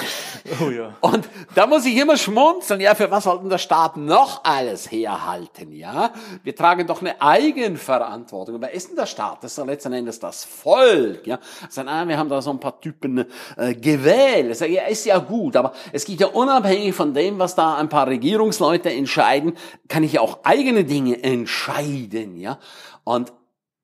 [0.60, 0.94] oh ja.
[1.00, 4.90] Und da muss ich immer schmunzeln, ja, für was soll denn der Staat noch alles
[4.90, 6.12] herhalten, ja?
[6.42, 8.60] Wir tragen doch eine Eigenverantwortung.
[8.60, 9.44] Wer ist denn der Staat?
[9.44, 11.38] Das ist ja letzten Endes das Volk, ja?
[11.76, 13.24] Ah, wir haben da so ein paar Typen
[13.56, 14.52] äh, gewählt.
[14.52, 17.76] Ich sage, ja, ist ja gut, aber es geht ja unabhängig von dem, was da
[17.76, 19.54] ein paar Regierungsleute entscheiden,
[19.88, 22.58] kann ich ja auch eigene Dinge entscheiden, ja?
[23.04, 23.32] Und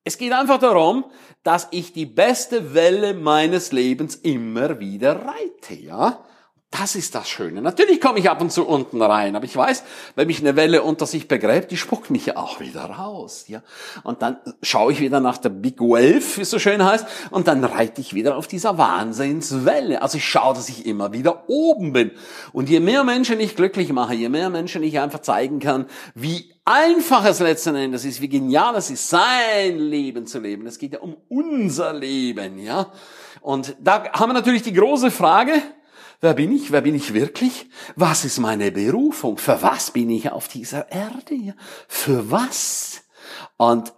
[0.03, 1.05] es geht einfach darum,
[1.43, 6.23] dass ich die beste Welle meines Lebens immer wieder reite, ja?
[6.69, 7.61] Das ist das Schöne.
[7.61, 9.83] Natürlich komme ich ab und zu unten rein, aber ich weiß,
[10.15, 13.63] wenn mich eine Welle unter sich begräbt, die spuckt mich ja auch wieder raus, ja.
[14.03, 17.47] Und dann schaue ich wieder nach der Big Wave, wie es so schön heißt, und
[17.47, 20.01] dann reite ich wieder auf dieser Wahnsinnswelle.
[20.01, 22.11] Also ich schaue, dass ich immer wieder oben bin.
[22.51, 26.53] Und je mehr Menschen ich glücklich mache, je mehr Menschen ich einfach zeigen kann, wie
[26.65, 30.67] einfach es letzten Endes ist, wie genial es ist, sein Leben zu leben.
[30.67, 32.91] Es geht ja um unser Leben, ja.
[33.39, 35.53] Und da haben wir natürlich die große Frage,
[36.19, 36.71] Wer bin ich?
[36.71, 37.69] Wer bin ich wirklich?
[37.95, 39.37] Was ist meine Berufung?
[39.37, 41.53] Für was bin ich auf dieser Erde?
[41.87, 43.03] Für was?
[43.57, 43.93] Und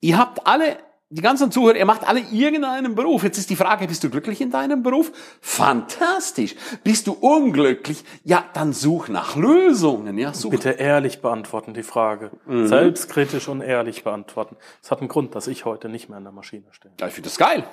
[0.00, 0.78] ihr habt alle,
[1.10, 3.24] die ganzen Zuhörer, ihr macht alle irgendeinen Beruf.
[3.24, 5.12] Jetzt ist die Frage, bist du glücklich in deinem Beruf?
[5.42, 6.54] Fantastisch.
[6.82, 8.04] Bist du unglücklich?
[8.24, 10.16] Ja, dann such nach Lösungen.
[10.16, 10.52] Ja, such.
[10.52, 12.30] Bitte ehrlich beantworten die Frage.
[12.46, 14.56] Selbstkritisch und ehrlich beantworten.
[14.82, 16.94] Es hat einen Grund, dass ich heute nicht mehr an der Maschine stehe.
[16.98, 17.66] Ja, ich finde das geil.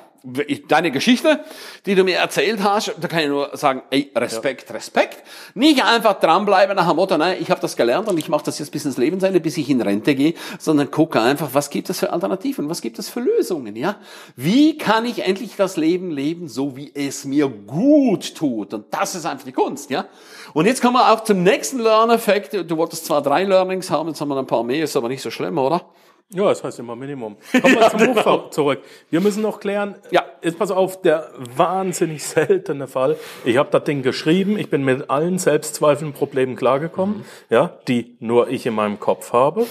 [0.68, 1.40] Deine Geschichte,
[1.86, 5.24] die du mir erzählt hast, da kann ich nur sagen, ey, Respekt, Respekt.
[5.54, 8.60] Nicht einfach dranbleiben nach dem Motto, nein, ich habe das gelernt und ich mache das
[8.60, 12.00] jetzt bis ins Lebensende, bis ich in Rente gehe, sondern gucke einfach, was gibt es
[12.00, 13.96] für Alternativen, was gibt es für Lösungen, ja?
[14.36, 18.74] Wie kann ich endlich das Leben leben, so wie es mir gut tut?
[18.74, 20.06] Und das ist einfach die Kunst, ja?
[20.54, 22.54] Und jetzt kommen wir auch zum nächsten Learn-Effekt.
[22.54, 25.22] Du wolltest zwar drei Learnings haben, jetzt haben wir ein paar mehr, ist aber nicht
[25.22, 25.82] so schlimm, oder?
[26.30, 27.38] Ja, das heißt immer Minimum.
[27.62, 28.82] Kommen wir zum Buch zurück.
[29.10, 30.26] Wir müssen noch klären, Ja.
[30.42, 33.16] jetzt pass auf, der wahnsinnig seltene Fall.
[33.46, 38.50] Ich habe das Ding geschrieben, ich bin mit allen Selbstzweifeln, Problemen klargekommen, ja, die nur
[38.50, 39.66] ich in meinem Kopf habe.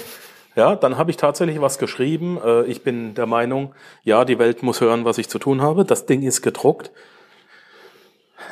[0.55, 2.39] Ja, dann habe ich tatsächlich was geschrieben.
[2.43, 5.85] Äh, Ich bin der Meinung, ja, die Welt muss hören, was ich zu tun habe.
[5.85, 6.91] Das Ding ist gedruckt.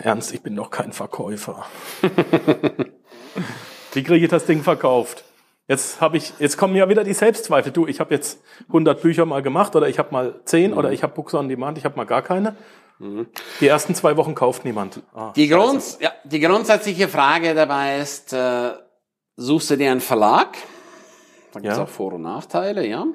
[0.01, 1.65] Ernst, ich bin doch kein Verkäufer.
[3.95, 5.25] Wie kriege ich das Ding verkauft?
[5.67, 7.73] Jetzt habe ich, jetzt kommen ja wieder die Selbstzweifel.
[7.73, 11.03] Du, ich habe jetzt 100 Bücher mal gemacht oder ich habe mal 10 oder ich
[11.03, 12.55] habe Books on Demand, ich habe mal gar keine.
[13.61, 15.03] Die ersten zwei Wochen kauft niemand.
[15.15, 15.49] Ah, Die.
[15.49, 18.71] Grund, ja, die grundsätzliche Frage dabei ist, äh,
[19.37, 20.57] suchst du dir einen Verlag?
[21.55, 21.85] Da gibt's Ja.
[21.85, 23.07] auch Vor- und Nachteile, ja.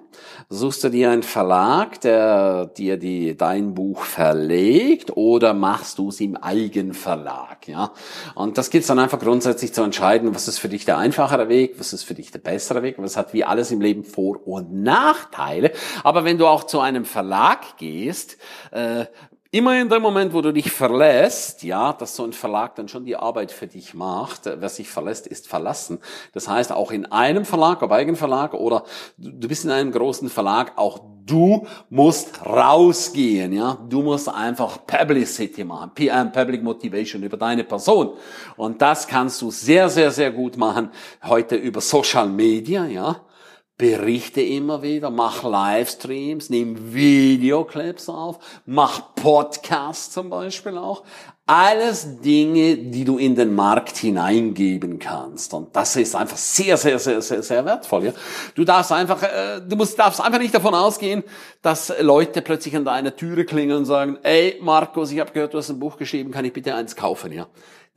[0.47, 6.21] Suchst du dir einen Verlag, der dir die, dein Buch verlegt, oder machst du es
[6.21, 7.91] im Eigenverlag, ja?
[8.36, 11.78] Und das gibt's dann einfach grundsätzlich zu entscheiden, was ist für dich der einfachere Weg,
[11.80, 14.73] was ist für dich der bessere Weg, was hat wie alles im Leben Vor- und
[14.73, 15.71] Nachteile.
[16.06, 18.38] Aber wenn du auch zu einem Verlag gehst,
[18.71, 19.06] äh,
[19.52, 23.06] Immer in dem Moment, wo du dich verlässt, ja, dass so ein Verlag dann schon
[23.06, 24.42] die Arbeit für dich macht.
[24.46, 25.98] Wer sich verlässt, ist verlassen.
[26.34, 28.84] Das heißt, auch in einem Verlag, ob Eigenverlag oder
[29.18, 33.80] du bist in einem großen Verlag, auch du musst rausgehen, ja.
[33.90, 38.12] Du musst einfach Publicity machen, PM, Public Motivation über deine Person.
[38.56, 40.92] Und das kannst du sehr, sehr, sehr gut machen
[41.24, 43.20] heute über Social Media, ja
[43.80, 51.04] berichte immer wieder, mach Livestreams, nimm Videoclips auf, mach Podcasts zum Beispiel auch.
[51.46, 55.54] Alles Dinge, die du in den Markt hineingeben kannst.
[55.54, 58.08] Und das ist einfach sehr, sehr, sehr, sehr, sehr wertvoll.
[58.08, 58.13] Ja?
[58.54, 61.24] Du darfst einfach, äh, du musst, darfst einfach nicht davon ausgehen,
[61.62, 65.58] dass Leute plötzlich an deiner Türe klingeln und sagen, ey Markus, ich habe gehört, du
[65.58, 67.32] hast ein Buch geschrieben, kann ich bitte eins kaufen?
[67.32, 67.48] Ja,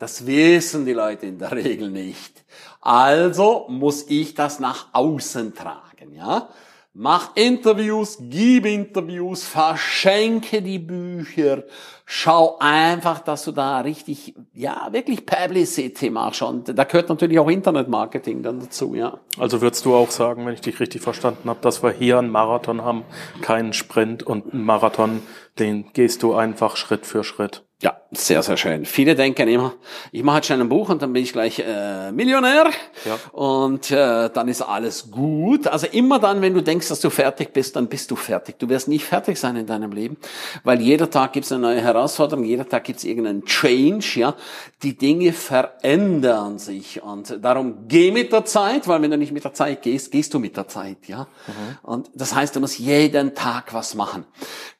[0.02, 2.44] Das wissen die Leute in der Regel nicht.
[2.80, 6.48] Also muss ich das nach außen tragen, ja?
[6.92, 11.62] Mach Interviews, gib Interviews, verschenke die Bücher,
[12.04, 16.42] schau einfach, dass du da richtig, ja, wirklich Publicity machst.
[16.42, 19.20] Und da gehört natürlich auch Internetmarketing dann dazu, ja.
[19.38, 22.30] Also würdest du auch sagen, wenn ich dich richtig verstanden habe, dass wir hier einen
[22.30, 23.04] Marathon haben,
[23.40, 25.22] keinen Sprint und einen Marathon,
[25.60, 27.64] den gehst du einfach Schritt für Schritt.
[27.80, 28.84] Ja, sehr, sehr schön.
[28.84, 29.72] Viele denken immer,
[30.10, 32.70] ich mache jetzt schon ein Buch und dann bin ich gleich äh, Millionär
[33.06, 33.18] ja.
[33.32, 35.66] und äh, dann ist alles gut.
[35.66, 38.58] Also immer dann, wenn du denkst, dass du fertig bist, dann bist du fertig.
[38.58, 40.18] Du wirst nicht fertig sein in deinem Leben,
[40.62, 44.20] weil jeder Tag gibt es eine neue Herausforderung, jeder Tag gibt es irgendeinen Change.
[44.20, 44.34] Ja,
[44.82, 49.44] Die Dinge verändern sich und darum geh mit der Zeit, weil wenn du nicht mit
[49.44, 50.98] der Zeit gehst, gehst du mit der Zeit.
[51.06, 51.78] Ja, mhm.
[51.82, 54.26] Und das heißt, du musst jeden Tag was machen.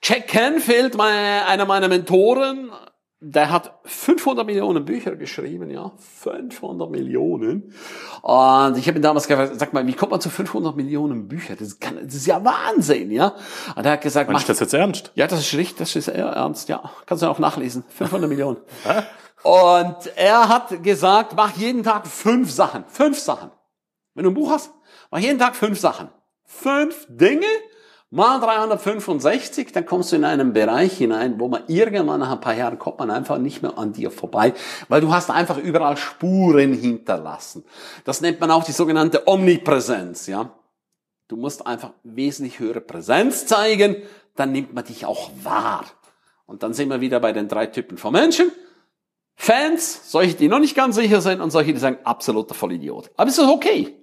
[0.03, 2.71] Jack Canfield, meine, einer meiner Mentoren,
[3.25, 7.73] der hat 500 Millionen Bücher geschrieben, ja, 500 Millionen.
[8.21, 11.57] Und ich habe ihn damals gefragt, sag mal, wie kommt man zu 500 Millionen Büchern?
[11.59, 13.37] Das, kann, das ist ja Wahnsinn, ja.
[13.77, 15.13] Und er hat gesagt, mach das jetzt ernst?
[15.15, 16.83] Ja, das ist richtig, das ist eher ernst, ja.
[17.07, 18.57] Kannst du auch nachlesen, 500 Millionen.
[19.45, 23.53] Und er hat gesagt, mach jeden Tag fünf Sachen, fünf Sachen.
[24.15, 24.73] Wenn du ein Buch hast,
[25.13, 26.09] mach jeden Tag fünf Sachen.
[26.45, 27.47] Fünf Dinge,
[28.15, 32.53] Mal 365, dann kommst du in einen Bereich hinein, wo man irgendwann nach ein paar
[32.53, 34.53] Jahren kommt man einfach nicht mehr an dir vorbei,
[34.91, 37.65] weil du hast einfach überall Spuren hinterlassen.
[38.05, 40.51] Das nennt man auch die sogenannte Omnipräsenz, ja.
[41.27, 43.97] Du musst einfach wesentlich höhere Präsenz zeigen,
[44.37, 45.87] dann nimmt man dich auch wahr.
[46.45, 48.53] Und dann sind wir wieder bei den drei Typen von Menschen.
[49.37, 53.11] Fans, solche, die noch nicht ganz sicher sind und solche, die sagen, absoluter Vollidiot.
[53.17, 54.02] Aber es ist okay.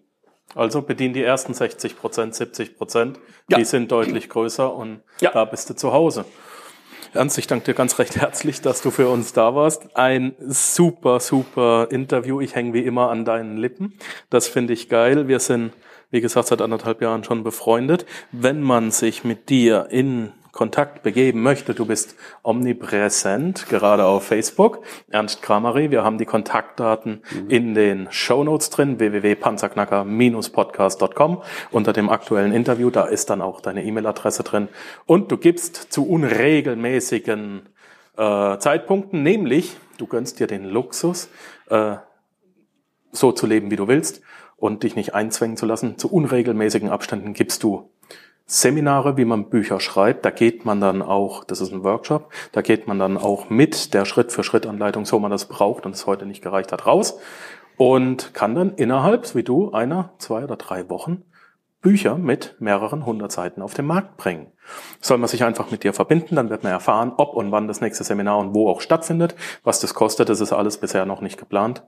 [0.55, 3.19] Also bedien die ersten 60 Prozent, 70 Prozent.
[3.49, 3.57] Ja.
[3.57, 5.31] Die sind deutlich größer und ja.
[5.31, 6.25] da bist du zu Hause.
[7.13, 9.95] Ernst, ich danke dir ganz recht herzlich, dass du für uns da warst.
[9.95, 12.39] Ein super, super Interview.
[12.39, 13.97] Ich hänge wie immer an deinen Lippen.
[14.29, 15.27] Das finde ich geil.
[15.27, 15.73] Wir sind,
[16.12, 18.05] wie gesagt, seit anderthalb Jahren schon befreundet.
[18.31, 24.81] Wenn man sich mit dir in Kontakt begeben möchte, du bist omnipräsent, gerade auf Facebook,
[25.09, 25.91] Ernst Kramery.
[25.91, 27.49] Wir haben die Kontaktdaten mhm.
[27.49, 32.89] in den Show Notes drin, www.panzerknacker-podcast.com unter dem aktuellen Interview.
[32.89, 34.67] Da ist dann auch deine E-Mail-Adresse drin.
[35.05, 37.69] Und du gibst zu unregelmäßigen
[38.17, 41.29] äh, Zeitpunkten, nämlich du gönnst dir den Luxus,
[41.69, 41.95] äh,
[43.12, 44.21] so zu leben, wie du willst
[44.57, 45.97] und dich nicht einzwängen zu lassen.
[45.97, 47.89] Zu unregelmäßigen Abständen gibst du
[48.51, 50.25] Seminare, wie man Bücher schreibt.
[50.25, 53.93] Da geht man dann auch, das ist ein Workshop, da geht man dann auch mit
[53.93, 57.19] der Schritt-für-Schritt-Anleitung, so man das braucht und es heute nicht gereicht hat, raus
[57.77, 61.23] und kann dann innerhalb, wie du, einer, zwei oder drei Wochen
[61.81, 64.51] Bücher mit mehreren hundert Seiten auf den Markt bringen.
[64.99, 67.81] Soll man sich einfach mit dir verbinden, dann wird man erfahren, ob und wann das
[67.81, 71.38] nächste Seminar und wo auch stattfindet, was das kostet, das ist alles bisher noch nicht
[71.38, 71.83] geplant.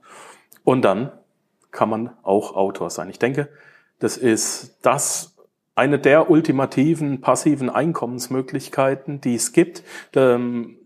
[0.62, 1.10] Und dann
[1.72, 3.10] kann man auch Autor sein.
[3.10, 3.48] Ich denke,
[3.98, 5.31] das ist das,
[5.74, 9.82] eine der ultimativen passiven Einkommensmöglichkeiten, die es gibt.
[10.14, 10.78] Ähm,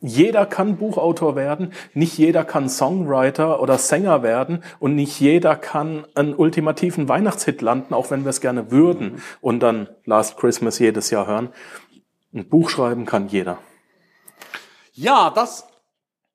[0.00, 6.06] jeder kann Buchautor werden, nicht jeder kann Songwriter oder Sänger werden und nicht jeder kann
[6.14, 11.08] einen ultimativen Weihnachtshit landen, auch wenn wir es gerne würden und dann Last Christmas jedes
[11.08, 11.48] Jahr hören.
[12.34, 13.58] Ein Buch schreiben kann jeder.
[14.92, 15.66] Ja, das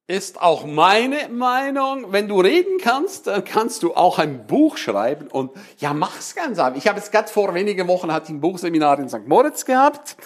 [0.10, 2.12] ist auch meine Meinung.
[2.12, 6.58] Wenn du reden kannst, dann kannst du auch ein Buch schreiben und ja, mach's ganz
[6.58, 6.80] einfach.
[6.80, 9.28] Ich habe jetzt gerade vor wenigen Wochen hatte ich ein Buchseminar in St.
[9.28, 10.18] Moritz gehabt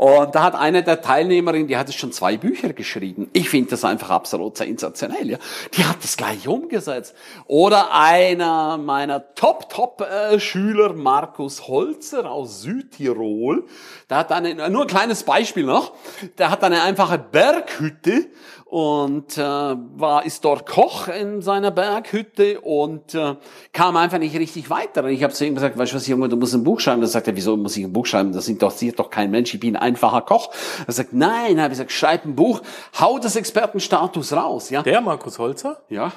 [0.00, 3.28] und da hat eine der Teilnehmerinnen, die hat schon zwei Bücher geschrieben.
[3.34, 5.28] Ich finde das einfach absolut sensationell.
[5.28, 5.36] Ja.
[5.74, 7.14] Die hat das gleich umgesetzt.
[7.46, 13.66] Oder einer meiner Top-Top-Schüler, Markus Holzer aus Südtirol,
[14.08, 15.92] der hat eine, nur ein kleines Beispiel noch,
[16.38, 18.28] der hat eine einfache Berghütte
[18.70, 23.34] und äh, war ist dort Koch in seiner Berghütte und äh,
[23.72, 25.02] kam einfach nicht richtig weiter.
[25.02, 27.00] Und ich habe zu ihm gesagt, weißt du was, Junge, du musst ein Buch schreiben.
[27.00, 28.32] Da sagt er, wieso muss ich ein Buch schreiben?
[28.32, 29.52] Das interessiert doch kein Mensch.
[29.52, 30.50] Ich bin einfacher Koch.
[30.86, 32.62] Er sagt, nein, habe ich gesagt, schreib ein Buch,
[32.98, 34.82] hau das Expertenstatus raus, ja.
[34.82, 35.82] Der Markus Holzer?
[35.88, 36.12] Ja.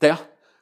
[0.00, 0.18] Der,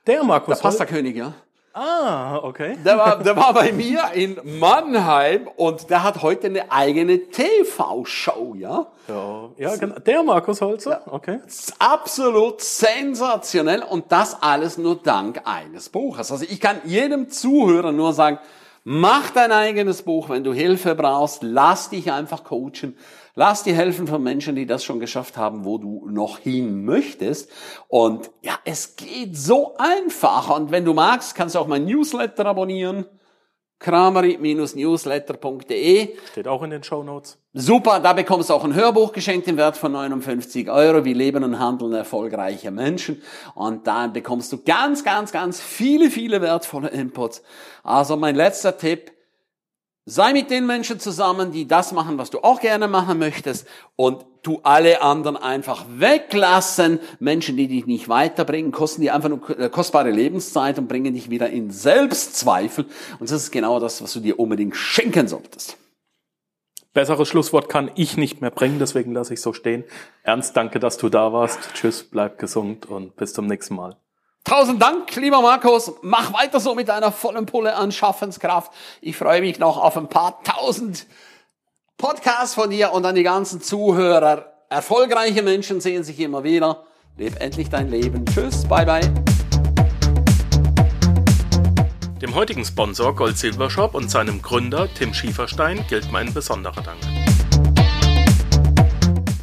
[0.07, 1.33] Der Markus der Pastakönig, ja.
[1.75, 2.77] Ah, okay.
[2.85, 8.55] Der war, der war bei mir in Mannheim und der hat heute eine eigene TV-Show,
[8.59, 8.89] ja.
[9.09, 9.99] Ja, ja genau.
[9.99, 11.01] Der Markus Holzer?
[11.07, 11.41] Okay.
[11.45, 16.31] Das ist absolut sensationell und das alles nur dank eines Buches.
[16.31, 18.39] Also ich kann jedem Zuhörer nur sagen,
[18.85, 22.97] mach dein eigenes Buch, wenn du Hilfe brauchst, lass dich einfach coachen,
[23.35, 27.51] lass dir helfen von Menschen, die das schon geschafft haben, wo du noch hin möchtest.
[27.89, 30.57] Und ja, es geht so einfach.
[30.57, 33.07] Und wenn du magst, kannst du auch mein Newsletter abonnieren
[33.83, 36.17] krameri-newsletter.de.
[36.31, 37.37] Steht auch in den Show Notes.
[37.55, 41.05] Super, da bekommst du auch ein Hörbuch geschenkt im Wert von 59 Euro.
[41.05, 43.21] Wie leben und handeln erfolgreiche Menschen.
[43.55, 47.43] Und da bekommst du ganz, ganz, ganz viele, viele wertvolle Inputs.
[47.83, 49.13] Also mein letzter Tipp.
[50.05, 54.25] Sei mit den Menschen zusammen, die das machen, was du auch gerne machen möchtest und
[54.43, 56.99] tu alle anderen einfach weglassen.
[57.21, 61.31] Menschen, die dich nicht weiterbringen, kosten dir einfach nur äh, kostbare Lebenszeit und bringen dich
[61.31, 62.87] wieder in Selbstzweifel.
[63.21, 65.77] Und das ist genau das, was du dir unbedingt schenken solltest.
[66.93, 69.85] Besseres Schlusswort kann ich nicht mehr bringen, deswegen lasse ich so stehen.
[70.25, 71.61] Ernst, danke, dass du da warst.
[71.75, 73.97] Tschüss, bleib gesund und bis zum nächsten Mal.
[74.45, 75.93] Tausend Dank, lieber Markus.
[76.03, 78.73] Mach weiter so mit deiner vollen Pulle an Schaffenskraft.
[79.01, 81.07] Ich freue mich noch auf ein paar tausend
[81.97, 84.53] Podcasts von dir und an die ganzen Zuhörer.
[84.69, 86.85] Erfolgreiche Menschen sehen sich immer wieder.
[87.17, 88.25] Leb endlich dein Leben.
[88.27, 89.13] Tschüss, bye bye.
[92.21, 96.99] Dem heutigen Sponsor Gold Silver Shop und seinem Gründer Tim Schieferstein gilt mein besonderer Dank.